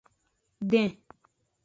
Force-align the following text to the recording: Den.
Den. 0.71 0.89